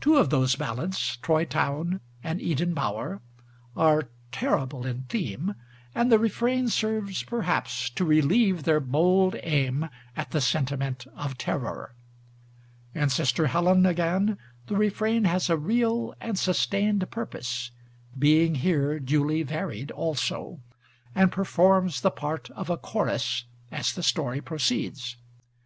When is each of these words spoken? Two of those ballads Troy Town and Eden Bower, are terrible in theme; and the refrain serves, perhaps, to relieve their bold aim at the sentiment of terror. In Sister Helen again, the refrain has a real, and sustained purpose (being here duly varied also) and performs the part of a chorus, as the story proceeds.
Two 0.00 0.16
of 0.16 0.30
those 0.30 0.56
ballads 0.56 1.18
Troy 1.18 1.44
Town 1.44 2.00
and 2.24 2.40
Eden 2.40 2.72
Bower, 2.72 3.20
are 3.76 4.08
terrible 4.32 4.86
in 4.86 5.02
theme; 5.02 5.54
and 5.94 6.10
the 6.10 6.18
refrain 6.18 6.70
serves, 6.70 7.22
perhaps, 7.24 7.90
to 7.90 8.06
relieve 8.06 8.62
their 8.62 8.80
bold 8.80 9.36
aim 9.42 9.90
at 10.16 10.30
the 10.30 10.40
sentiment 10.40 11.06
of 11.14 11.36
terror. 11.36 11.94
In 12.94 13.10
Sister 13.10 13.48
Helen 13.48 13.84
again, 13.84 14.38
the 14.66 14.76
refrain 14.78 15.24
has 15.24 15.50
a 15.50 15.58
real, 15.58 16.14
and 16.22 16.38
sustained 16.38 17.10
purpose 17.10 17.70
(being 18.18 18.54
here 18.54 18.98
duly 18.98 19.42
varied 19.42 19.90
also) 19.90 20.60
and 21.14 21.30
performs 21.30 22.00
the 22.00 22.10
part 22.10 22.48
of 22.52 22.70
a 22.70 22.78
chorus, 22.78 23.44
as 23.70 23.92
the 23.92 24.02
story 24.02 24.40
proceeds. 24.40 25.16